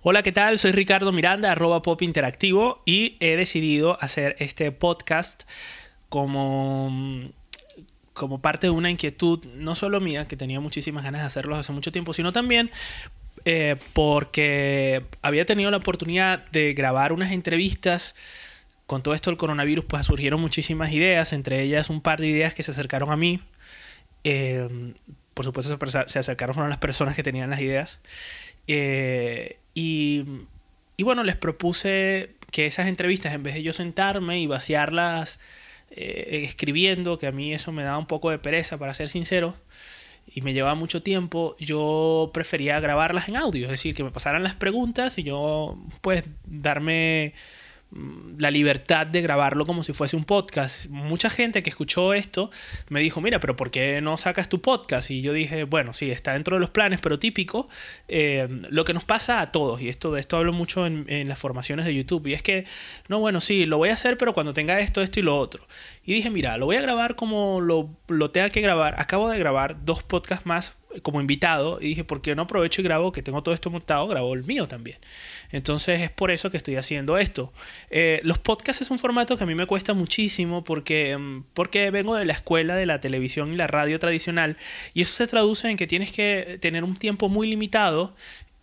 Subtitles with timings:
[0.00, 0.58] Hola, ¿qué tal?
[0.58, 5.42] Soy Ricardo Miranda, arroba pop interactivo, y he decidido hacer este podcast
[6.08, 7.32] como,
[8.12, 11.72] como parte de una inquietud, no solo mía, que tenía muchísimas ganas de hacerlo hace
[11.72, 12.70] mucho tiempo, sino también
[13.44, 18.14] eh, porque había tenido la oportunidad de grabar unas entrevistas.
[18.86, 22.54] Con todo esto del coronavirus, pues surgieron muchísimas ideas, entre ellas un par de ideas
[22.54, 23.42] que se acercaron a mí.
[24.22, 24.94] Eh,
[25.34, 25.76] por supuesto,
[26.06, 27.98] se acercaron a las personas que tenían las ideas.
[28.68, 35.38] Eh, y, bueno, les propuse que esas entrevistas, en vez de yo sentarme y vaciarlas
[35.90, 39.54] eh, escribiendo, que a mí eso me daba un poco de pereza, para ser sincero,
[40.26, 44.42] y me llevaba mucho tiempo, yo prefería grabarlas en audio, es decir, que me pasaran
[44.42, 47.34] las preguntas y yo pues darme
[47.90, 50.86] la libertad de grabarlo como si fuese un podcast.
[50.88, 52.50] Mucha gente que escuchó esto
[52.90, 55.10] me dijo, mira, pero ¿por qué no sacas tu podcast?
[55.10, 57.68] Y yo dije, bueno, sí, está dentro de los planes, pero típico,
[58.08, 61.28] eh, lo que nos pasa a todos, y esto de esto hablo mucho en, en,
[61.28, 62.66] las formaciones de YouTube, y es que,
[63.08, 65.66] no, bueno, sí, lo voy a hacer, pero cuando tenga esto, esto y lo otro.
[66.04, 69.00] Y dije, mira, lo voy a grabar como lo, lo tenga que grabar.
[69.00, 72.84] Acabo de grabar dos podcasts más como invitado y dije, ¿por qué no aprovecho y
[72.84, 74.06] grabo que tengo todo esto montado?
[74.06, 74.98] Grabo el mío también.
[75.50, 77.52] Entonces es por eso que estoy haciendo esto.
[77.90, 81.90] Eh, los podcasts es un formato que a mí me cuesta muchísimo porque, mm, porque
[81.90, 84.56] vengo de la escuela de la televisión y la radio tradicional
[84.94, 88.14] y eso se traduce en que tienes que tener un tiempo muy limitado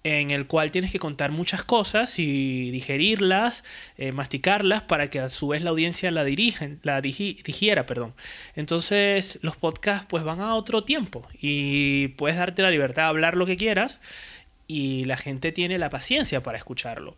[0.05, 3.63] en el cual tienes que contar muchas cosas y digerirlas,
[3.97, 8.13] eh, masticarlas para que a su vez la audiencia la dirigen, la digiera, perdón.
[8.55, 13.35] Entonces los podcasts pues van a otro tiempo y puedes darte la libertad de hablar
[13.35, 13.99] lo que quieras
[14.67, 17.17] y la gente tiene la paciencia para escucharlo.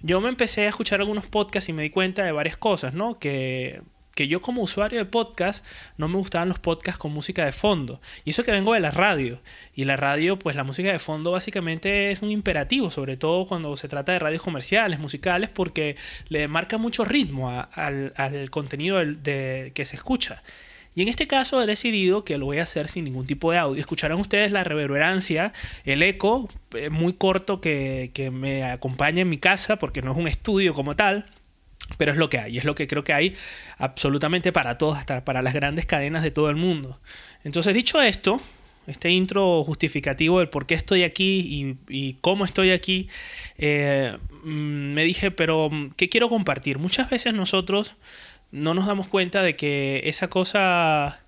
[0.00, 3.18] Yo me empecé a escuchar algunos podcasts y me di cuenta de varias cosas, ¿no?
[3.18, 3.80] Que
[4.16, 5.64] que yo como usuario de podcast
[5.98, 8.00] no me gustaban los podcasts con música de fondo.
[8.24, 9.40] Y eso que vengo de la radio.
[9.74, 13.76] Y la radio, pues la música de fondo básicamente es un imperativo, sobre todo cuando
[13.76, 15.96] se trata de radios comerciales, musicales, porque
[16.28, 20.42] le marca mucho ritmo al, contenido de, que se escucha.
[20.94, 23.58] Y en este caso he decidido que lo voy a hacer sin ningún tipo de
[23.58, 23.78] audio.
[23.78, 25.52] Escucharán ustedes la reverberancia,
[25.84, 30.16] el eco eh, muy corto que, que me acompaña en mi casa, porque no es
[30.16, 31.26] un estudio como tal
[31.96, 33.34] pero es lo que hay, es lo que creo que hay
[33.78, 37.00] absolutamente para todos, hasta para las grandes cadenas de todo el mundo.
[37.44, 38.40] Entonces, dicho esto,
[38.86, 43.08] este intro justificativo del por qué estoy aquí y, cómo estoy aquí,
[43.58, 46.78] eh, mm, me dije, pero ¿qué quiero compartir?
[46.78, 47.94] Muchas veces nosotros
[48.52, 51.20] no nos damos cuenta de que esa cosa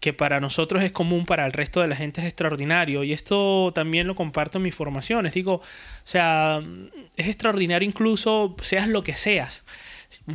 [0.00, 3.04] que para nosotros es común, para el resto de la gente es extraordinario.
[3.04, 5.34] Y esto también lo comparto en mis formaciones.
[5.34, 5.62] Digo, o
[6.04, 6.62] sea,
[7.16, 9.64] es extraordinario incluso seas lo que seas.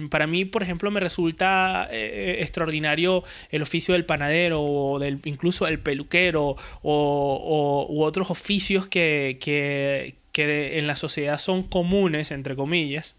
[0.09, 5.67] Para mí, por ejemplo, me resulta eh, extraordinario el oficio del panadero o del, incluso
[5.67, 12.55] el peluquero o, u otros oficios que, que, que en la sociedad son comunes, entre
[12.55, 13.15] comillas,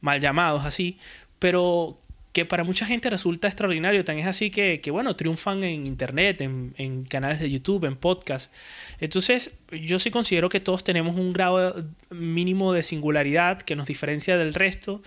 [0.00, 0.98] mal llamados así,
[1.38, 2.00] pero
[2.32, 4.04] que para mucha gente resulta extraordinario.
[4.04, 8.52] Tan es así que, que bueno, triunfan en internet, en, canales de YouTube, en podcast.
[9.00, 14.36] Entonces, yo sí considero que todos tenemos un grado mínimo de singularidad que nos diferencia
[14.36, 15.02] del resto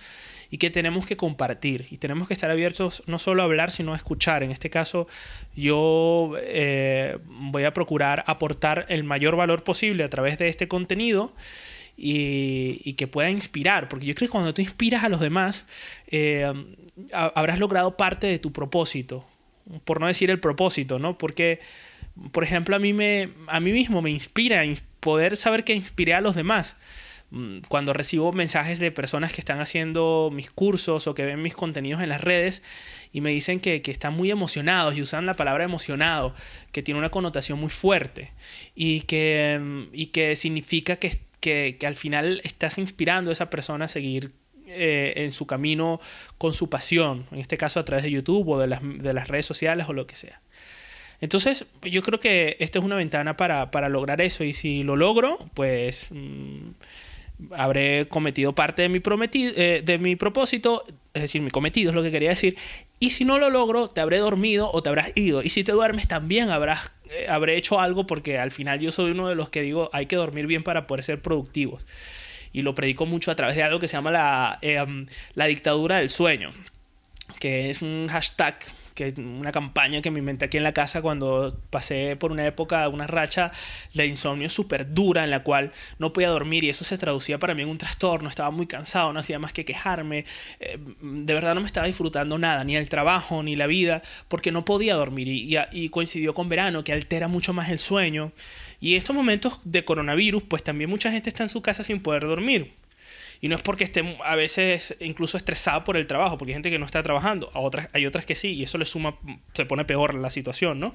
[0.50, 3.94] y que tenemos que compartir y tenemos que estar abiertos no solo a hablar, sino
[3.94, 4.42] a escuchar.
[4.42, 5.06] En este caso,
[5.56, 11.32] yo eh, voy a procurar aportar el mayor valor posible a través de este contenido.
[12.04, 15.66] Y, que pueda inspirar, porque yo creo que cuando tú inspiras a los demás,
[16.08, 16.50] eh,
[17.12, 19.24] habrás logrado parte de tu propósito,
[19.84, 21.18] por no decir el propósito, ¿no?
[21.18, 21.60] Porque,
[22.32, 24.62] por ejemplo, a mí, me, a mí mismo me inspira
[25.00, 26.76] poder saber que inspiré a los demás.
[27.32, 31.54] Mm, cuando recibo mensajes de personas que están haciendo mis cursos o que ven mis
[31.54, 32.62] contenidos en las redes
[33.10, 36.34] y me dicen que, están muy emocionados y usan la palabra emocionado,
[36.72, 38.32] que tiene una connotación muy fuerte
[38.74, 43.86] y que, mm, y que significa que, que, al final estás inspirando a esa persona
[43.86, 44.32] a seguir
[44.74, 46.00] eh, en su camino
[46.38, 49.28] con su pasión, en este caso a través de YouTube o de las, de las
[49.28, 50.40] redes sociales o lo que sea.
[51.20, 54.96] Entonces, yo creo que esta es una ventana para, para lograr eso y si lo
[54.96, 56.08] logro, pues...
[56.10, 56.70] Mm,
[57.50, 60.84] habré cometido parte de mi, prometido, eh, de mi propósito,
[61.14, 62.56] es decir, mi cometido es lo que quería decir,
[62.98, 65.72] y si no lo logro, te habré dormido o te habrás ido, y si te
[65.72, 69.50] duermes también habrás, eh, habré hecho algo porque al final yo soy uno de los
[69.50, 71.84] que digo, hay que dormir bien para poder ser productivos.
[72.52, 75.98] Y lo predico mucho a través de algo que se llama la, em, la dictadura
[75.98, 76.50] del sueño,
[77.38, 78.58] que es un hashtag
[78.94, 82.88] que una campaña que me inventé aquí en la casa cuando pasé por una época,
[82.88, 83.52] una racha
[83.94, 87.54] de insomnio súper dura en la cual no podía dormir y eso se traducía para
[87.54, 90.24] mí en un trastorno, estaba muy cansado, no hacía más que quejarme,
[90.60, 94.52] eh, de verdad no me estaba disfrutando nada, ni el trabajo, ni la vida, porque
[94.52, 98.32] no podía dormir y, y coincidió con verano que altera mucho más el sueño.
[98.80, 102.22] Y estos momentos de coronavirus, pues también mucha gente está en su casa sin poder
[102.22, 102.74] dormir.
[103.42, 106.70] Y no es porque esté a veces incluso estresado por el trabajo, porque hay gente
[106.70, 109.18] que no está trabajando, a otras, hay otras que sí, y eso le suma,
[109.52, 110.94] se pone peor la situación, ¿no?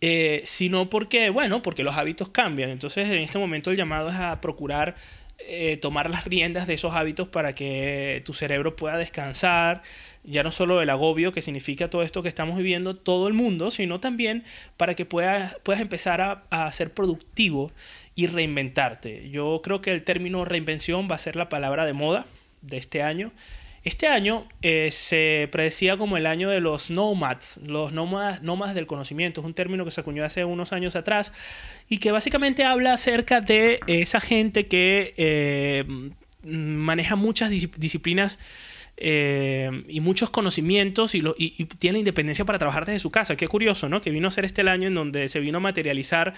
[0.00, 2.70] Eh, sino porque, bueno, porque los hábitos cambian.
[2.70, 4.96] Entonces, en este momento el llamado es a procurar
[5.38, 9.82] eh, tomar las riendas de esos hábitos para que tu cerebro pueda descansar,
[10.24, 13.70] ya no solo el agobio que significa todo esto que estamos viviendo todo el mundo,
[13.70, 14.44] sino también
[14.76, 17.72] para que puedas, puedas empezar a, a ser productivo
[18.14, 19.30] y reinventarte.
[19.30, 22.26] Yo creo que el término reinvención va a ser la palabra de moda
[22.60, 23.32] de este año.
[23.84, 28.86] Este año eh, se predecía como el año de los nomads, los nómadas, nómadas del
[28.86, 29.40] conocimiento.
[29.40, 31.32] Es un término que se acuñó hace unos años atrás
[31.88, 35.84] y que básicamente habla acerca de esa gente que eh,
[36.44, 38.38] maneja muchas disciplinas
[38.96, 41.22] eh, y muchos conocimientos y,
[41.78, 43.36] tiene independencia para trabajar desde su casa.
[43.36, 44.00] Qué curioso, ¿no?
[44.00, 46.34] Que vino a ser este el año en donde se vino a materializar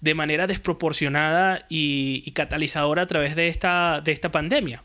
[0.00, 4.84] de manera desproporcionada y, catalizadora a través de esta, de esta pandemia.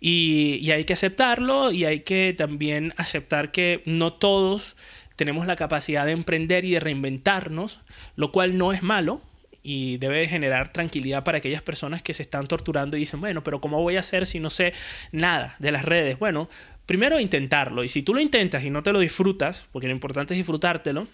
[0.00, 4.76] Y, y, hay que aceptarlo y hay que también aceptar que no todos
[5.16, 7.80] tenemos la capacidad de emprender y de reinventarnos,
[8.16, 9.22] lo cual no es malo,
[9.64, 13.60] y debe generar tranquilidad para aquellas personas que se están torturando y dicen, bueno, pero
[13.60, 14.74] ¿cómo voy a hacer si no sé
[15.10, 16.18] nada de las redes?
[16.18, 16.48] Bueno,
[16.86, 20.34] primero intentarlo y si tú lo intentas y no te lo disfrutas, porque lo importante
[20.34, 21.08] es disfrutártelo,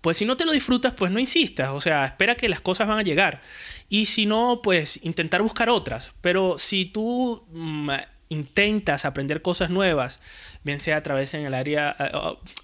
[0.00, 2.86] pues si no te lo disfrutas, pues no insistas, o sea, espera que las cosas
[2.88, 3.40] van a llegar.
[3.88, 6.12] Y si no, pues intentar buscar otras.
[6.20, 7.90] Pero si tú mm,
[8.28, 10.20] intentas aprender cosas nuevas,
[10.64, 11.96] bien sea a través en el área,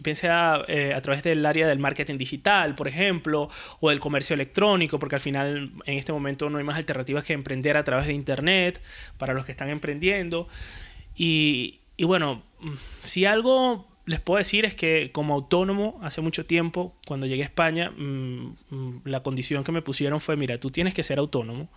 [0.01, 0.17] bien
[0.69, 3.49] eh, a través del área del marketing digital, por ejemplo,
[3.81, 7.33] o del comercio electrónico, porque al final en este momento no hay más alternativas que
[7.33, 8.81] emprender a través de internet
[9.19, 10.49] para los que están emprendiendo.
[11.17, 12.73] Y, y bueno, mm,
[13.05, 17.47] si algo les puedo decir es que como autónomo hace mucho tiempo, cuando llegué a
[17.47, 21.71] España, mm, mm, la condición que me pusieron fue, mira, tú tienes que ser autónomo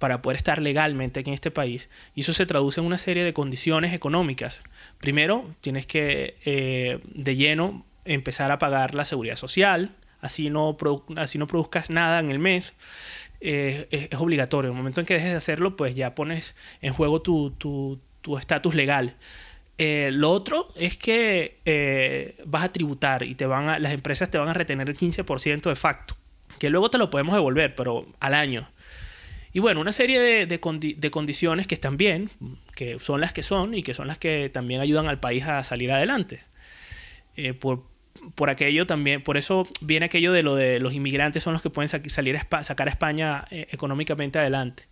[0.00, 1.90] para poder estar legalmente aquí en este país.
[2.16, 4.62] Y eso se traduce en una serie de condiciones económicas.
[4.98, 10.76] Primero, tienes que eh, de lleno empezar a pagar la seguridad social, así no,
[11.16, 12.72] así no produzcas nada en el mes.
[13.42, 14.70] Eh, es, obligatorio.
[14.70, 18.00] En el momento en que dejes de hacerlo, pues ya pones en juego tu
[18.38, 19.16] estatus legal.
[19.76, 24.38] Eh, lo otro es que vas a tributar y te van a, las empresas te
[24.38, 26.16] van a retener el 15% de facto,
[26.58, 28.66] que luego te lo podemos devolver, pero al año.
[29.52, 30.60] Y bueno, una serie de,
[31.10, 32.30] condiciones que están bien,
[32.74, 35.64] que son las que son y que son las que también ayudan al país a
[35.64, 36.40] salir adelante.
[37.36, 37.80] Eh, por,
[38.48, 41.88] aquello también, por eso viene aquello de lo de los inmigrantes son los que pueden
[41.88, 44.84] salir a sacar a España eh, económicamente adelante.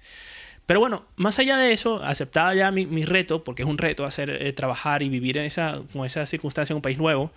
[0.67, 4.31] Pero bueno, más allá de eso, aceptada ya mi, reto, porque es un reto hacer,
[4.31, 7.33] eh, trabajar y vivir en esa, con esa circunstancia en un país nuevo,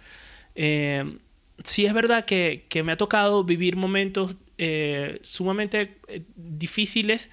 [1.64, 7.30] sí es verdad que, que, me ha tocado vivir momentos eh, sumamente eh, difíciles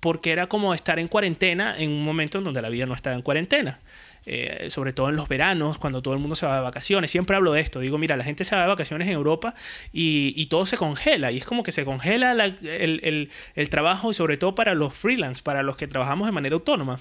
[0.00, 3.14] porque era como estar en cuarentena en un momento en donde la vida no estaba
[3.14, 3.78] en cuarentena.
[4.24, 7.10] Eh, sobre todo en los veranos, cuando todo el mundo se va de vacaciones.
[7.10, 7.78] Siempre hablo de esto.
[7.78, 9.54] Digo, mira, la gente se va de vacaciones en Europa
[9.92, 11.30] y, todo se congela.
[11.30, 15.40] Y es como que se congela el, el, trabajo y sobre todo para los freelance,
[15.42, 17.00] para los que trabajamos de manera autónoma.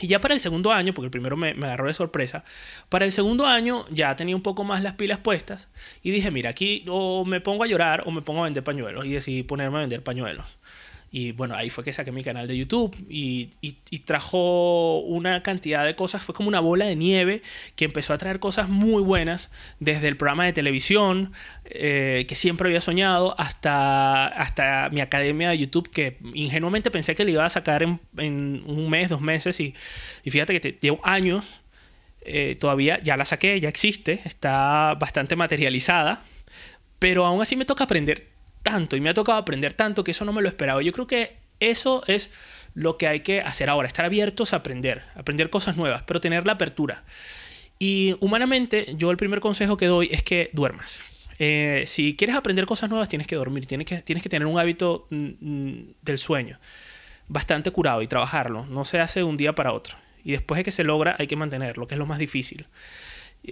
[0.00, 2.44] Y ya para el segundo año, porque el primero me, me, agarró de sorpresa,
[2.88, 5.68] para el segundo año ya tenía un poco más las pilas puestas
[6.02, 9.04] y dije, mira, aquí o me pongo a llorar o me pongo a vender pañuelos
[9.04, 10.58] y decidí ponerme a vender pañuelos.
[11.16, 13.52] Y bueno, ahí fue que saqué mi canal de YouTube y,
[14.04, 17.40] trajo una cantidad de cosas, fue como una bola de nieve
[17.76, 21.32] que empezó a traer cosas muy buenas, desde el programa de televisión
[21.66, 27.24] eh, que siempre había soñado, hasta, hasta mi academia de YouTube que ingenuamente pensé que
[27.24, 28.00] le iba a sacar en,
[28.66, 29.60] un mes, dos meses.
[29.60, 29.72] Y,
[30.24, 31.60] fíjate que llevo años,
[32.22, 36.24] eh, todavía ya la saqué, ya existe, está bastante materializada,
[36.98, 38.33] pero aún así me toca aprender
[38.64, 40.82] tanto y me ha tocado aprender tanto que eso no me lo esperaba.
[40.82, 42.30] Yo creo que eso es
[42.74, 46.44] lo que hay que hacer ahora, estar abiertos a aprender, aprender cosas nuevas, pero tener
[46.44, 47.04] la apertura.
[47.78, 50.98] Y humanamente, yo el primer consejo que doy es que duermas.
[51.38, 54.58] Eh, si quieres aprender cosas nuevas, tienes que dormir, tienes que, tienes que tener un
[54.58, 56.58] hábito mm, mm, del sueño
[57.28, 58.66] bastante curado y trabajarlo.
[58.66, 59.96] No se hace de un día para otro.
[60.24, 62.66] Y después de que se logra, hay que mantenerlo, que es lo más difícil.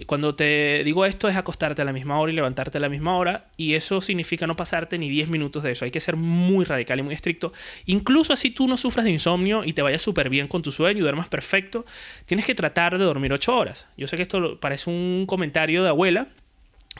[0.07, 3.15] Cuando te digo esto es acostarte a la misma hora y levantarte a la misma
[3.15, 5.85] hora y eso significa no pasarte ni 10 minutos de eso.
[5.85, 7.53] Hay que ser muy radical y muy estricto.
[7.85, 10.97] Incluso así tú no sufras de insomnio y te vayas súper bien con tu sueño
[10.97, 11.85] y duermas perfecto,
[12.25, 13.87] tienes que tratar de dormir 8 horas.
[13.95, 16.27] Yo sé que esto parece un comentario de abuela,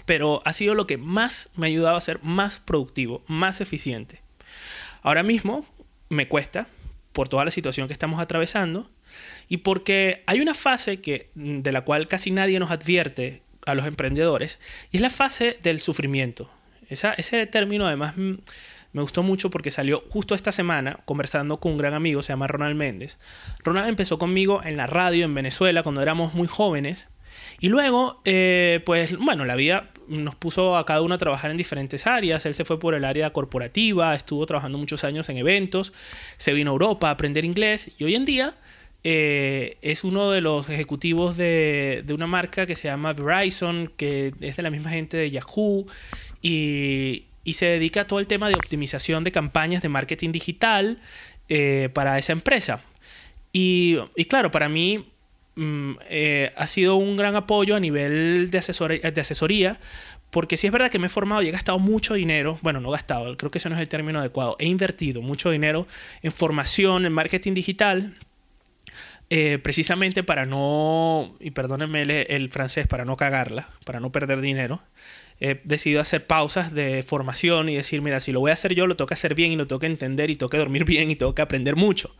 [0.05, 4.21] pero ha sido lo que más me ha ayudado a ser más productivo, más eficiente.
[5.01, 5.65] Ahora mismo
[6.09, 6.67] me cuesta
[7.11, 8.89] por toda la situación que estamos atravesando
[9.49, 13.85] y porque hay una fase que, de la cual casi nadie nos advierte a los
[13.85, 14.59] emprendedores
[14.91, 16.49] y es la fase del sufrimiento.
[16.89, 18.33] ese término además mm,
[18.93, 22.47] me gustó mucho porque salió justo esta semana conversando con un gran amigo, se llama
[22.47, 23.17] Ronald Méndez.
[23.63, 27.07] Ronald empezó conmigo en la radio en Venezuela cuando éramos muy jóvenes
[27.59, 31.57] y luego, eh, pues bueno, la vida nos puso a cada uno a trabajar en
[31.57, 32.45] diferentes áreas.
[32.45, 35.93] Él se fue por el área corporativa, estuvo trabajando muchos años en eventos,
[36.37, 38.55] se vino a Europa a aprender inglés y hoy en día
[39.03, 44.55] eh, es uno de los ejecutivos de, una marca que se llama Verizon, que es
[44.57, 45.85] de la misma gente de Yahoo
[46.41, 50.99] y, se dedica a todo el tema de optimización de campañas de marketing digital
[51.49, 52.81] eh, para esa empresa.
[53.51, 55.05] Y, y claro, para mí
[55.55, 59.79] Mm, eh, ha sido un gran apoyo a nivel de, de asesoría,
[60.31, 62.89] porque si es verdad que me he formado y he gastado mucho dinero, bueno, no
[62.89, 65.87] gastado, creo que ese no es el término adecuado, he invertido mucho dinero
[66.23, 68.15] en formación, en marketing digital,
[69.29, 74.81] eh, precisamente para no, y perdónenme el, francés, para no cagarla, para no perder dinero.
[75.39, 78.87] He decidido hacer pausas de formación y decir, mira, si lo voy a hacer yo,
[78.87, 81.33] lo tengo hacer bien y lo tengo entender y tengo que dormir bien y tengo
[81.41, 82.15] aprender mucho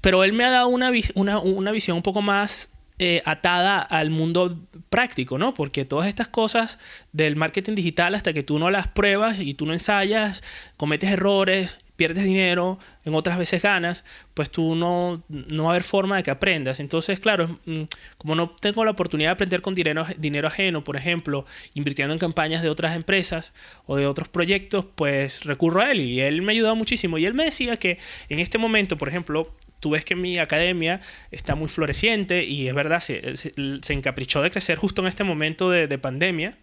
[0.00, 2.68] pero él me ha dado una, una, una visión un poco más
[2.98, 5.54] eh, atada al mundo práctico, ¿no?
[5.54, 6.78] Porque todas estas cosas
[7.12, 10.42] del marketing digital, hasta que tú no las pruebas y tú no ensayas,
[10.76, 14.02] cometes errores, pierdes dinero, en otras veces ganas,
[14.34, 16.80] pues tú no, no va a haber forma de que aprendas.
[16.80, 17.82] Entonces, claro, mm,
[18.18, 22.18] como no tengo la oportunidad de aprender con dinero, dinero ajeno, por ejemplo, invirtiendo en
[22.18, 23.52] campañas de otras empresas
[23.86, 27.18] o de otros proyectos, pues recurro a él y él me ha ayudado muchísimo.
[27.18, 31.02] Y él me decía que en este momento, por ejemplo, tú ves que mi academia
[31.30, 35.70] está muy floreciente y es verdad, se, se, encaprichó de crecer justo en este momento
[35.70, 36.58] de, de, pandemia,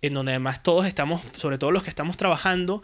[0.00, 2.82] en donde además todos estamos, sobre todo los que estamos trabajando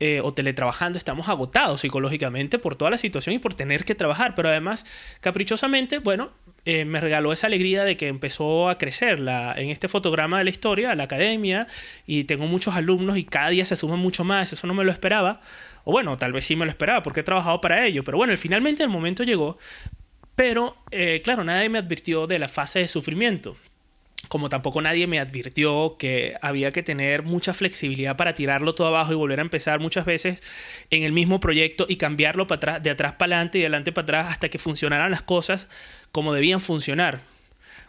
[0.00, 4.34] eh, o teletrabajando, estamos agotados psicológicamente por toda la situación y por tener que trabajar,
[4.34, 4.84] pero además,
[5.20, 6.30] caprichosamente, bueno,
[6.64, 10.44] eh, me regaló esa alegría de que empezó a crecer la, en este fotograma de
[10.44, 11.66] la historia, la academia,
[12.06, 14.92] y tengo muchos alumnos y cada día se suman mucho más, eso no me lo
[14.92, 15.40] esperaba
[15.88, 18.04] o bueno, tal vez sí me lo esperaba porque he trabajado para ello.
[18.04, 19.56] Pero bueno, finalmente el momento llegó.
[20.34, 23.56] Pero, eh, claro, nadie me advirtió de la fase de sufrimiento.
[24.28, 29.12] Como tampoco nadie me advirtió que había que tener mucha flexibilidad para tirarlo todo abajo
[29.12, 30.42] y volver a empezar muchas veces
[30.90, 33.92] en el mismo proyecto y cambiarlo para atrás, de atrás para adelante y de adelante
[33.92, 35.68] para atrás hasta que funcionaran las cosas
[36.12, 37.20] como debían funcionar.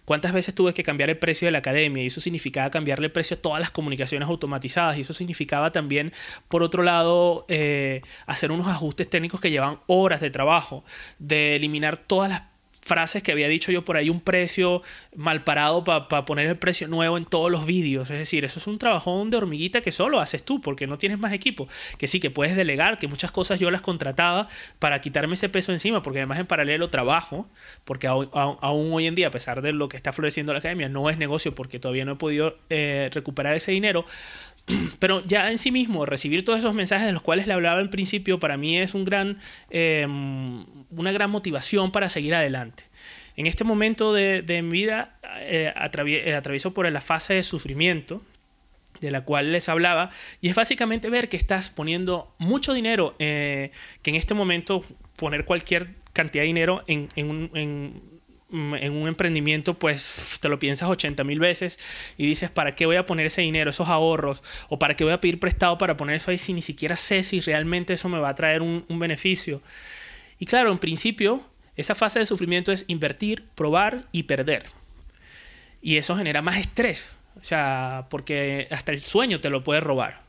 [0.10, 2.02] ¿Cuántas veces tuve que cambiar el precio de la academia?
[2.02, 4.98] Y eso significaba cambiarle el precio a todas las comunicaciones automatizadas.
[4.98, 6.14] Y eso significaba también,
[6.48, 10.84] por otro lado, eh, hacer unos ajustes técnicos que llevan horas de trabajo,
[11.20, 12.42] de eliminar todas las
[12.82, 14.82] frases que había dicho yo por ahí, un precio
[15.16, 18.10] mal parado para poner el precio nuevo en todos los vídeos.
[18.10, 21.20] Es decir, eso es un trabajón de hormiguita que solo haces tú porque no tienes
[21.20, 21.68] más equipo.
[21.98, 24.48] Que sí, que puedes delegar, que muchas cosas yo las contrataba
[24.80, 27.48] para quitarme ese peso encima, porque además en paralelo trabajo,
[27.86, 28.30] porque aún,
[28.62, 31.54] hoy en día, a pesar de lo que está floreciendo la academia, no es negocio
[31.56, 34.06] porque todavía no he podido eh, recuperar ese dinero.
[35.00, 37.90] Pero ya en sí mismo, recibir todos esos mensajes de los cuales le hablaba al
[37.90, 42.84] principio, para mí es un gran, em, una gran motivación para seguir adelante.
[43.36, 48.22] En este momento de, mi vida eh, eh, atravieso por la fase de sufrimiento,
[49.00, 50.12] de la cual les hablaba,
[50.42, 53.72] y es básicamente ver que estás poniendo mucho dinero, eh,
[54.02, 54.84] que en este momento
[55.16, 58.19] poner cualquier cantidad de dinero en, Mm, en
[58.52, 61.78] un emprendimiento, pues te lo piensas 80 mil veces
[62.18, 64.44] y dices, ¿para qué voy a poner ese dinero, esos ahorros?
[64.70, 67.24] ¿O para qué voy a pedir prestado para poner eso ahí si ni siquiera sé
[67.24, 69.62] si realmente eso me va a traer un, beneficio?
[70.40, 71.44] Y claro, en principio,
[71.76, 74.66] esa fase de sufrimiento es invertir, probar y perder.
[75.82, 77.08] Y eso genera más estrés,
[77.40, 80.24] o sea, porque hasta el sueño te lo puede robar.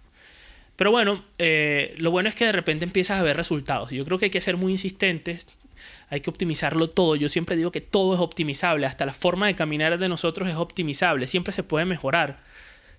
[0.77, 3.91] Pero bueno, eh, lo bueno es que de repente empiezas a ver resultados.
[3.91, 5.47] Yo creo que hay que ser muy insistentes
[6.09, 7.17] hay que optimizarlo todo.
[7.17, 10.57] Yo siempre digo que todo es optimizable, hasta la forma de caminar de nosotros es
[10.57, 12.41] optimizable, siempre se puede mejorar.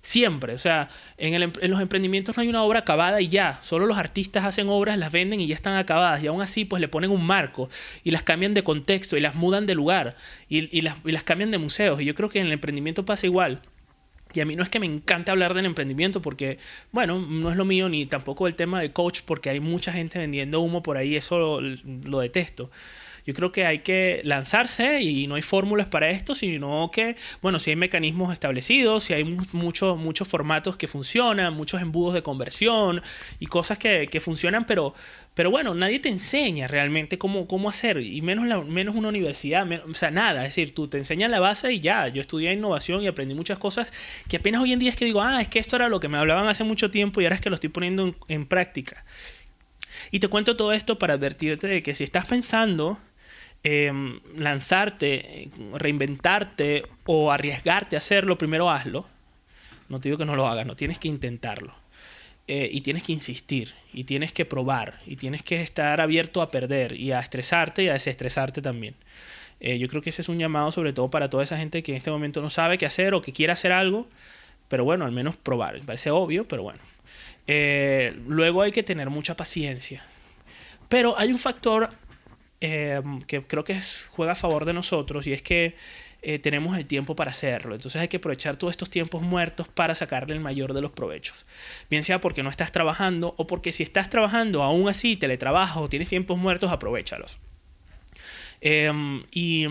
[0.03, 3.99] Siempre, o sea, en, los emprendimientos no hay una obra acabada y ya, solo los
[3.99, 7.11] artistas hacen obras, las venden y ya están acabadas y aún así pues le ponen
[7.11, 7.69] un marco
[8.03, 10.15] y las cambian de contexto y las mudan de lugar
[10.49, 13.27] y, las, y las cambian de museos y yo creo que en el emprendimiento pasa
[13.27, 13.61] igual.
[14.33, 16.57] Y a mí no es que me encante hablar del emprendimiento porque,
[16.91, 20.19] bueno, no es lo mío ni tampoco el tema de coach porque hay mucha gente
[20.19, 22.69] vendiendo humo por ahí, eso lo, detesto.
[23.25, 27.59] Yo creo que hay que lanzarse y no hay fórmulas para esto, sino que, bueno,
[27.59, 33.01] si hay mecanismos establecidos, si hay muchos, muchos formatos que funcionan, muchos embudos de conversión
[33.39, 34.93] y cosas que, que funcionan, pero,
[35.33, 39.67] pero bueno, nadie te enseña realmente cómo, cómo hacer, y menos, la, menos una universidad,
[39.89, 43.01] o sea, nada, es decir, tú te enseñas la base y ya, yo estudié innovación
[43.03, 43.93] y aprendí muchas cosas
[44.27, 46.07] que apenas hoy en día es que digo, ah, es que esto era lo que
[46.07, 49.05] me hablaban hace mucho tiempo y ahora es que lo estoy poniendo en práctica.
[50.09, 52.99] Y te cuento todo esto para advertirte de que si estás pensando
[53.63, 59.05] en lanzarte, reinventarte o arriesgarte a hacerlo, primero hazlo.
[59.89, 61.73] No te digo que no lo hagas, no tienes que intentarlo.
[62.47, 66.49] Eh, y tienes que insistir, y tienes que probar, y tienes que estar abierto a
[66.49, 68.95] perder, y a estresarte y a desestresarte también.
[69.59, 71.91] Eh, yo creo que ese es un llamado sobre todo para toda esa gente que
[71.91, 74.07] en este momento no sabe qué hacer o que quiere hacer algo,
[74.67, 75.79] pero bueno, al menos probar.
[75.85, 76.79] parece obvio, pero bueno.
[77.45, 80.03] Eh, luego hay que tener mucha paciencia.
[80.89, 81.91] Pero hay un factor
[82.61, 83.79] eh, que creo que
[84.11, 85.75] juega a favor de nosotros y es que
[86.21, 87.75] eh, tenemos el tiempo para hacerlo.
[87.75, 91.45] Entonces hay que aprovechar todos estos tiempos muertos para sacarle el mayor de los provechos.
[91.89, 95.89] Bien sea porque no estás trabajando o porque si estás trabajando aún así, teletrabajas o
[95.89, 97.39] tienes tiempos muertos, aprovechalos.
[98.61, 99.65] y,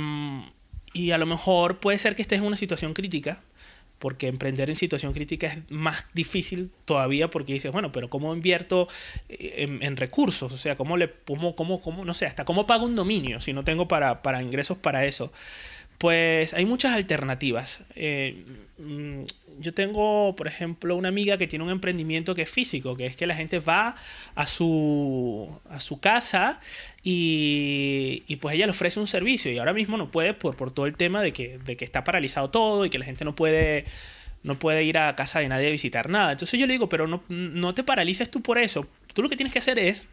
[0.92, 3.40] y a lo mejor puede ser que estés en una situación crítica
[4.00, 8.88] porque emprender en situación crítica es más difícil todavía porque dices, bueno, pero ¿cómo invierto
[9.28, 10.50] eh, en, recursos?
[10.50, 13.52] O sea, ¿cómo le cómo, cómo, cómo, no sé, hasta cómo pago un dominio si
[13.52, 15.30] no tengo para, para ingresos para eso?
[16.00, 17.80] Pues hay muchas alternativas.
[17.94, 18.42] Eh,
[18.78, 19.20] mm,
[19.58, 23.16] yo tengo, por ejemplo, una amiga que tiene un emprendimiento que es físico, que es
[23.16, 23.96] que la gente va
[24.34, 26.58] a su, a su casa
[27.02, 30.72] y, y, pues ella le ofrece un servicio y ahora mismo no puede por, por
[30.72, 33.36] todo el tema de que, de que está paralizado todo y que la gente no
[33.36, 33.84] puede
[34.42, 36.32] no puede ir a casa de nadie a visitar nada.
[36.32, 38.86] Entonces yo le digo, pero no, no te paralices tú por eso.
[39.12, 40.06] Tú lo que tienes que hacer es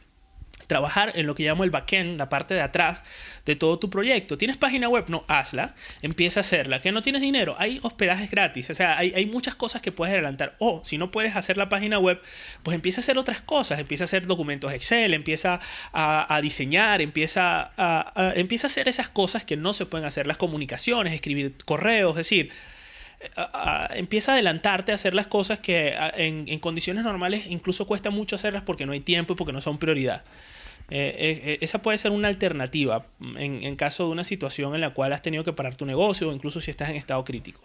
[0.67, 3.01] trabajar en lo que llamo el backend, la parte de atrás
[3.45, 4.37] de todo tu proyecto.
[4.37, 5.05] ¿Tienes página web?
[5.07, 5.73] No, hazla.
[6.01, 6.81] Empieza a hacerla.
[6.81, 7.55] ¿Que no tienes dinero?
[7.57, 8.69] Hay hospedajes gratis.
[8.69, 10.55] O sea, hay, muchas cosas que puedes adelantar.
[10.59, 12.21] O si no puedes hacer la página web,
[12.63, 13.79] pues empieza a hacer otras cosas.
[13.79, 15.61] Empieza a hacer documentos Excel, empieza
[15.93, 20.27] a, diseñar, empieza a, empieza a hacer esas cosas que no se pueden hacer.
[20.27, 22.51] Las comunicaciones, escribir correos, es decir,
[23.95, 28.35] empieza a adelantarte a hacer las cosas que en, en, condiciones normales incluso cuesta mucho
[28.35, 30.23] hacerlas porque no hay tiempo y porque no son prioridad.
[30.89, 34.91] Eh, eh, eh, esa puede ser una alternativa en, caso de una situación en la
[34.91, 37.61] cual has tenido que parar tu negocio o incluso si estás en estado crítico,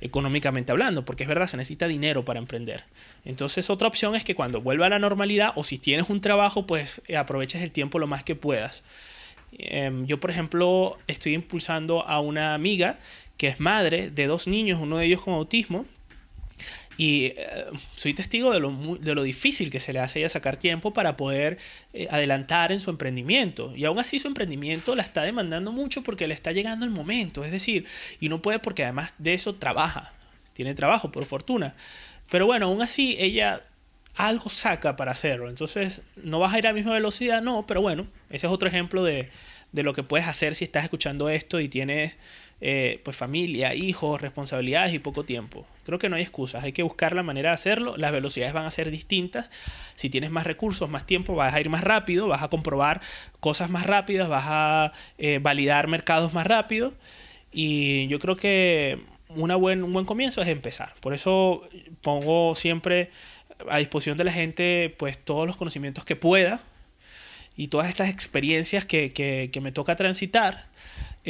[0.00, 2.84] económicamente hablando, porque es verdad, se necesita dinero para emprender.
[3.24, 6.66] Entonces otra opción es que cuando vuelva a la normalidad o si tienes un trabajo,
[6.66, 8.82] pues aproveches el tiempo lo más que puedas.
[9.52, 12.98] Em, yo, por ejemplo, estoy impulsando a una amiga
[13.36, 15.86] que es madre de dos niños, uno de ellos con autismo,
[16.98, 20.56] y eh, soy testigo de lo, de lo difícil que se le hace ella sacar
[20.56, 21.58] tiempo para poder
[21.92, 23.74] eh, adelantar en su emprendimiento.
[23.76, 27.44] Y aún así su emprendimiento la está demandando mucho porque le está llegando el momento.
[27.44, 27.86] Es decir,
[28.18, 30.12] y no puede porque además de eso trabaja.
[30.54, 31.76] Tiene trabajo, por fortuna.
[32.30, 33.62] Pero bueno, aún así ella
[34.16, 35.48] algo saca para hacerlo.
[35.48, 38.68] Entonces, no vas a ir a la misma velocidad, no, pero bueno, ese es otro
[38.68, 39.30] ejemplo de,
[39.70, 42.18] de lo que puedes hacer si estás escuchando esto y tienes
[42.60, 45.64] eh, pues familia, hijos, responsabilidades y poco tiempo.
[45.84, 48.66] Creo que no hay excusas, hay que buscar la manera de hacerlo, las velocidades van
[48.66, 49.50] a ser distintas,
[49.94, 53.00] si tienes más recursos, más tiempo, vas a ir más rápido, vas a comprobar
[53.38, 56.94] cosas más rápidas, vas a eh, validar mercados más rápido
[57.52, 60.94] y yo creo que una buen, un buen comienzo es empezar.
[61.00, 61.62] Por eso
[62.02, 63.10] pongo siempre
[63.68, 66.60] a disposición de la gente pues todos los conocimientos que pueda
[67.56, 70.66] y todas estas experiencias que, que, que me toca transitar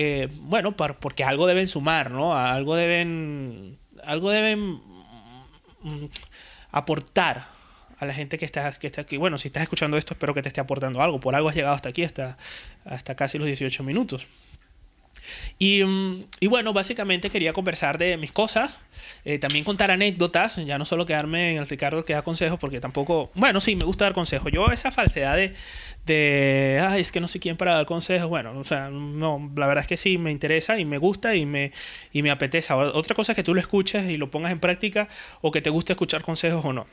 [0.00, 2.36] eh, bueno, porque algo deben sumar, ¿no?
[2.36, 4.74] Algo deben, algo deben
[5.82, 6.04] mm,
[6.70, 7.48] aportar
[7.98, 9.16] a la gente que está, que está aquí.
[9.16, 11.18] Bueno, si estás escuchando esto, espero que te esté aportando algo.
[11.18, 12.38] Por algo has llegado hasta aquí, hasta,
[12.84, 14.28] hasta casi los 18 minutos.
[15.58, 18.78] Y, mm, y, bueno, básicamente quería conversar de mis cosas,
[19.24, 22.80] eh, también contar anécdotas, ya no solo quedarme en el Ricardo que da consejos, porque
[22.80, 24.50] tampoco, bueno, sí, me gusta dar consejos.
[24.52, 25.38] Yo esa falsedad
[26.06, 29.66] de, ay, es que no sé quién para dar consejos, bueno, o sea, no, la
[29.66, 31.72] verdad es que sí, me interesa y me gusta y me,
[32.12, 32.72] y me apetece.
[32.72, 35.08] Otra cosa es que tú lo escuches y lo pongas en práctica
[35.40, 36.86] o que te guste escuchar consejos o no.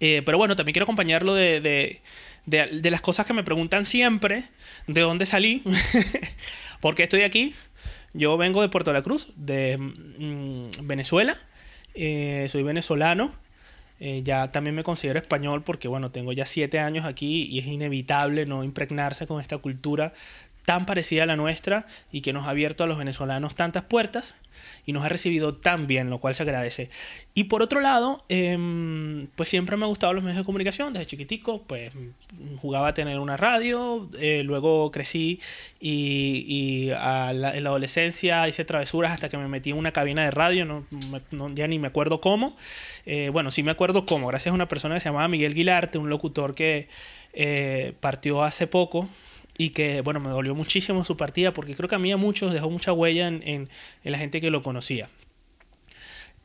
[0.00, 2.00] Eh, pero bueno, también quiero acompañarlo de,
[2.46, 4.44] de las cosas que me preguntan siempre,
[4.86, 5.62] de dónde salí.
[6.80, 7.54] ¿Por qué estoy aquí?
[8.12, 11.36] Yo vengo de Puerto La Cruz, de mm, Venezuela.
[11.94, 13.32] Eh, soy venezolano.
[13.98, 17.66] Eh, ya también me considero español porque, bueno, tengo ya siete años aquí y es
[17.66, 20.12] inevitable no impregnarse con esta cultura
[20.66, 24.34] tan parecida a la nuestra y que nos ha abierto a los venezolanos tantas puertas
[24.84, 26.90] y nos ha recibido tan bien, lo cual se agradece.
[27.34, 31.06] Y por otro lado, em, pues siempre me han gustado los medios de comunicación, desde
[31.06, 31.92] chiquitico, pues
[32.60, 35.40] jugaba a tener una radio, eh, luego crecí
[35.80, 40.64] y, en la adolescencia hice travesuras hasta que me metí en una cabina de radio,
[40.64, 40.84] no,
[41.54, 42.56] ya ni me acuerdo cómo.
[43.04, 45.98] Eh, bueno, sí me acuerdo cómo, gracias a una persona que se llamaba Miguel Guilarte,
[45.98, 46.88] un locutor que
[47.32, 49.08] eh, partió hace poco,
[49.58, 52.52] y que, bueno, me dolió muchísimo su partida porque creo que a mí a muchos
[52.52, 53.68] dejó mucha huella en, en,
[54.04, 55.08] la gente que lo conocía.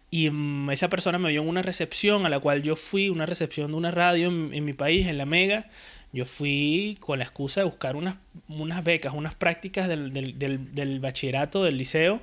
[0.09, 3.25] Y mm, esa persona me dio en una recepción a la cual yo fui, una
[3.25, 5.69] recepción de una radio en, mi país, en La Mega.
[6.13, 8.15] Yo fui con la excusa de buscar unas,
[8.49, 12.21] unas becas, unas prácticas del, del, del bachillerato, del liceo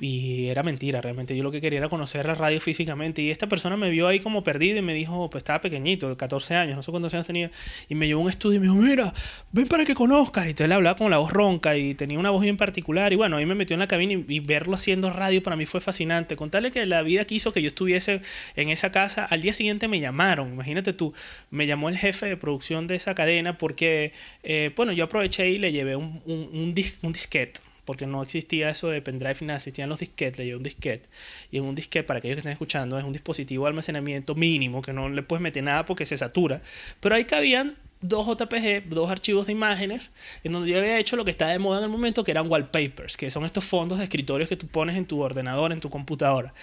[0.00, 1.36] y era mentira, realmente.
[1.36, 3.22] Yo lo que quería era conocer la radio físicamente.
[3.22, 6.16] Y esta persona me vio ahí como perdido y me dijo, pues estaba pequeñito, de
[6.16, 7.50] 14 años, no sé cuántos años tenía.
[7.88, 9.14] Y me llevó a un estudio y me dijo, mira,
[9.52, 10.46] ven para que conozcas.
[10.46, 13.12] Y entonces le hablaba con la voz ronca y tenía una voz bien particular.
[13.12, 15.80] Y bueno, ahí me metió en la cabina y, verlo haciendo radio para mí fue
[15.80, 16.34] fascinante.
[16.34, 18.20] Contarle que la vida quiso que yo estuviese
[18.56, 19.24] en esa casa.
[19.24, 21.14] Al día siguiente me llamaron, imagínate tú,
[21.50, 25.58] me llamó el jefe de producción de esa cadena porque, eh, bueno, yo aproveché y
[25.58, 29.58] le llevé un, un, un, un disquete porque no existía eso de pendrive ni nada,
[29.58, 31.08] existían los disquetes, le llevé un disquete.
[31.50, 34.82] Y en un disquete, para aquellos que estén escuchando, es un dispositivo de almacenamiento mínimo,
[34.82, 36.62] que no le puedes meter nada porque se satura.
[37.00, 40.10] Pero ahí cabían dos JPG, dos archivos de imágenes,
[40.42, 42.50] en donde yo había hecho lo que está de moda en el momento, que eran
[42.50, 45.90] wallpapers, que son estos fondos de escritorios que tú pones en tu ordenador, en tu
[45.90, 46.54] computadora.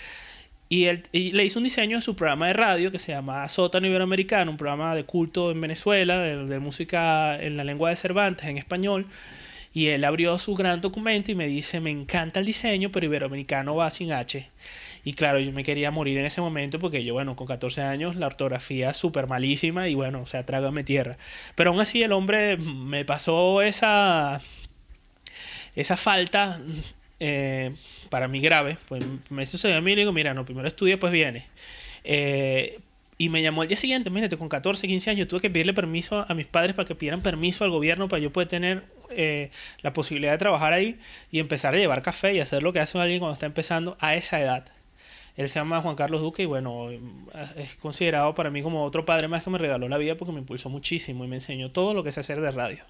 [0.70, 3.88] Y, él, le hizo un diseño de su programa de radio que se llama Sótano
[3.88, 8.58] Iberoamericano, un programa de culto en Venezuela, de música en la lengua de Cervantes, en
[8.58, 9.08] español
[9.74, 13.76] y él abrió su gran documento y me dice, me encanta el diseño, pero Iberoamericano
[13.76, 14.50] va sin H.
[15.04, 18.16] Y claro, yo me quería morir en ese momento porque yo, bueno, con 14 años
[18.16, 21.18] la ortografía súper malísima y bueno, o sea, trágame tierra.
[21.56, 24.42] Pero aún así el hombre me pasó esa,
[25.76, 26.62] esa falta
[27.20, 27.74] eh,
[28.10, 28.78] para mí grave.
[28.88, 31.48] Pues me sucedió a mí y digo, mira, no, primero estudia, pues viene.
[32.04, 32.80] Eh,
[33.18, 36.26] y me llamó el día siguiente, imagínate, con 14, 15 años, tuve que pedirle permiso
[36.28, 38.84] a mis padres para que pidieran permiso al gobierno para yo poder tener
[39.16, 41.00] eh, la posibilidad de trabajar ahí
[41.32, 44.16] y empezar a llevar café y hacer lo que hace alguien cuando está empezando a
[44.16, 44.66] esa edad.
[45.38, 49.28] Él se llama Juan Carlos Duque y bueno, es considerado para mí como otro padre
[49.28, 52.04] más que me regaló la vida porque me impulsó muchísimo y me enseñó todo lo
[52.04, 52.84] que sé hacer de radio.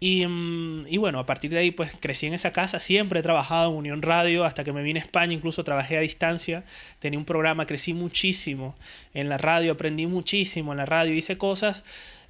[0.00, 3.22] Y, mm, y, bueno, a partir de ahí pues crecí en esa casa, siempre he
[3.22, 6.64] trabajado en Unión Radio, hasta que me vine a España, incluso trabajé a distancia,
[6.98, 8.76] tenía un programa, crecí muchísimo
[9.14, 11.82] en la radio, aprendí muchísimo en la radio, hice cosas,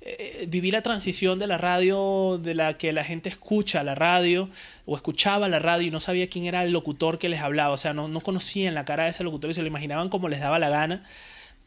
[0.08, 4.48] eh, viví la transición de la radio, de la que la gente escucha la radio
[4.84, 7.76] o escuchaba la radio y no sabía quién era el locutor que les hablaba, o
[7.76, 10.40] sea, no, no conocían la cara de ese locutor y se lo imaginaban como les
[10.40, 11.04] daba la gana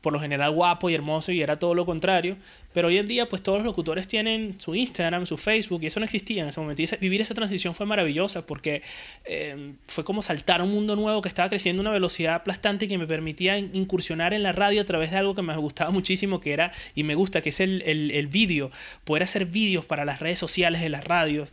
[0.01, 2.37] por lo general guapo y hermoso y era todo lo contrario.
[2.73, 5.99] Pero hoy en día, pues todos los locutores tienen su Instagram, su Facebook, y eso
[5.99, 6.83] no existía en ese momento.
[6.83, 8.83] Y vivir esa transición fue maravillosa porque
[9.25, 12.85] eh, fue como saltar a un mundo nuevo que estaba creciendo a una velocidad aplastante
[12.85, 15.89] y que me permitía incursionar en la radio a través de algo que me gustaba
[15.89, 18.71] muchísimo, que era, y me gusta, que es el, el, el vídeo.
[19.03, 21.51] Poder hacer vídeos para las redes sociales de las radios,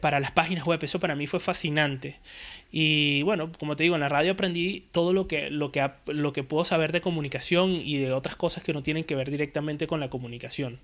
[0.00, 2.18] para las páginas web, eso para mí fue fascinante.
[2.78, 6.34] Y bueno, como te digo, en la radio aprendí todo lo que, lo que, lo
[6.34, 9.86] que puedo saber de comunicación y de otras cosas que no tienen que ver directamente
[9.86, 10.78] con la comunicación.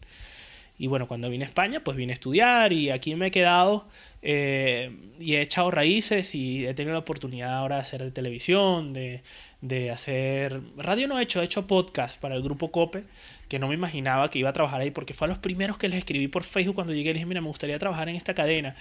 [0.79, 3.87] Y bueno, cuando vine a España, pues vine a estudiar y aquí me he quedado
[4.23, 8.95] eh, y he echado raíces y he tenido la oportunidad ahora de hacer de televisión,
[8.95, 9.23] de,
[9.63, 10.61] de hacer...
[10.77, 13.05] Radio no he hecho, he hecho podcast para el grupo COPE,
[13.49, 15.89] que no me imaginaba que iba a trabajar ahí, porque fue a los primeros que
[15.89, 18.75] les escribí por Facebook cuando llegué les dije, mira, me gustaría trabajar en esta cadena.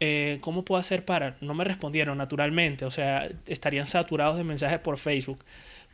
[0.00, 1.36] Eh, ¿Cómo puedo hacer para...?
[1.40, 5.44] No me respondieron naturalmente, o sea, estarían saturados de mensajes por Facebook.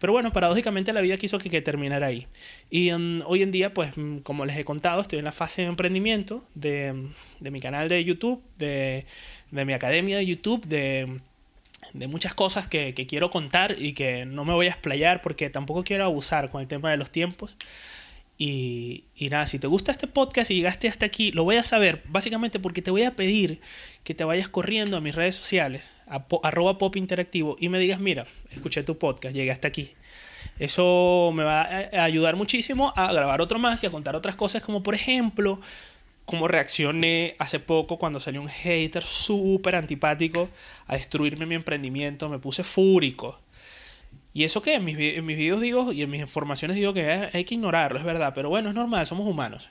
[0.03, 2.27] Pero bueno, paradójicamente la vida quiso que, que terminara ahí.
[2.71, 5.63] Y um, hoy en día, pues mm, como les he contado, estoy en la fase
[5.63, 9.07] de emprendimiento de, de mi canal de YouTube, de,
[9.53, 11.21] de, mi academia de YouTube, de,
[11.93, 15.51] de muchas cosas que, que, quiero contar y que no me voy a explayar porque
[15.51, 17.57] tampoco quiero abusar con el tema de los tiempos.
[18.39, 21.63] Y, y, nada, si te gusta este podcast y llegaste hasta aquí, lo voy a
[21.63, 23.61] saber básicamente porque te voy a pedir
[24.05, 28.01] que te vayas corriendo a mis redes sociales, a arroba pop interactivo, y me digas,
[28.01, 29.93] mira, escuché tu podcast, llegué hasta aquí.
[30.59, 34.63] Eso me va a ayudar muchísimo a grabar otro más y a contar otras cosas,
[34.63, 35.61] como por ejemplo,
[36.25, 40.49] cómo reaccioné hace poco cuando salió un hater súper antipático
[40.87, 43.39] a destruirme mi emprendimiento, me puse fúrico.
[44.35, 47.29] Y eso que en mis, en mis videos digo y en mis informaciones digo que
[47.33, 49.69] hay que ignorarlo, es verdad, pero bueno, es normal, somos humanos.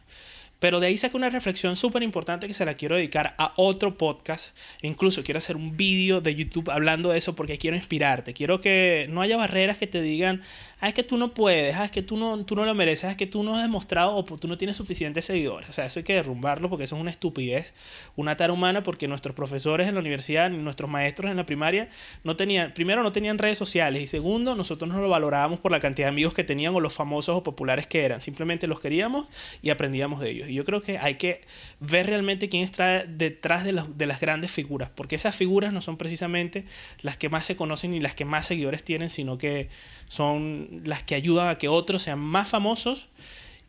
[0.61, 3.97] Pero de ahí saqué una reflexión súper importante que se la quiero dedicar a otro
[3.97, 4.55] podcast.
[4.83, 8.35] Incluso quiero hacer un vídeo de YouTube hablando de eso porque quiero inspirarte.
[8.35, 10.43] Quiero que no haya barreras que te digan,
[10.79, 13.05] ah, es que tú no puedes, ah, es que tú no, tú no lo mereces,
[13.05, 15.67] ah, es que tú no has demostrado o tú no tienes suficientes seguidores.
[15.67, 17.73] O sea, eso hay que derrumbarlo porque eso es una estupidez,
[18.15, 21.89] una tara humana porque nuestros profesores en la universidad, nuestros maestros en la primaria,
[22.23, 25.79] no tenían, primero no tenían redes sociales y segundo, nosotros no lo valorábamos por la
[25.79, 28.21] cantidad de amigos que tenían o los famosos o populares que eran.
[28.21, 29.25] Simplemente los queríamos
[29.63, 30.50] y aprendíamos de ellos.
[30.53, 31.41] Yo creo que hay que
[31.79, 35.97] ver realmente quién está detrás de, de las grandes figuras, porque esas figuras no son
[35.97, 36.65] precisamente
[37.01, 39.69] las que más se conocen ni las que más seguidores tienen, sino que
[40.07, 43.09] son las que ayudan a que otros sean más famosos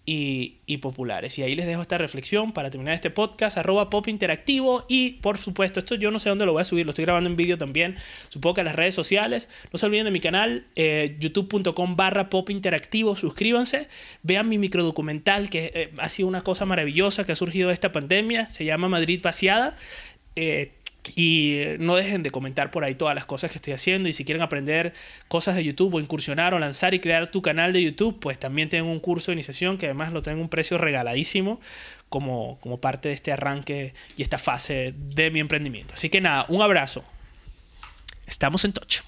[0.05, 1.39] y, populares.
[1.39, 4.85] Y ahí les dejo esta reflexión para terminar este podcast, arroba pop interactivo.
[4.89, 7.29] Y por supuesto, esto yo no sé dónde lo voy a subir, lo estoy grabando
[7.29, 7.97] en vídeo también,
[8.29, 9.49] supongo que en las redes sociales.
[9.73, 13.89] No se olviden de mi canal, eh, youtube.com barra pop interactivo, suscríbanse,
[14.23, 17.93] vean mi microdocumental, que eh, ha sido una cosa maravillosa que ha surgido de esta
[17.93, 19.77] pandemia, se llama Madrid Vaciada.
[20.35, 20.73] Eh,
[21.17, 24.09] y no dejen de comentar por ahí todas las cosas que estoy haciendo.
[24.09, 24.93] Y si quieren aprender
[25.29, 28.69] cosas de YouTube o incursionar o lanzar y crear tu canal de YouTube, pues también
[28.69, 31.61] tengo un curso de iniciación que además lo tengo un precio regaladísimo
[32.09, 35.95] como, como parte de este arranque y esta fase de mi emprendimiento.
[35.95, 37.05] Así que nada, un abrazo.
[38.27, 39.01] Estamos en touch.